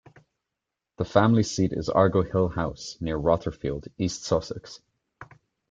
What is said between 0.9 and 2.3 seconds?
The family seat is Argo